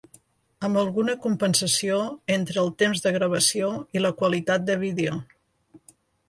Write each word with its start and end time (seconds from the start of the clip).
Amb 0.67 0.77
alguna 0.83 1.13
compensació 1.25 1.97
entre 2.35 2.59
el 2.63 2.71
temps 2.83 3.03
de 3.05 3.11
gravació 3.19 3.69
i 3.99 4.03
la 4.03 4.13
qualitat 4.23 4.67
de 4.71 4.79
vídeo. 4.87 5.21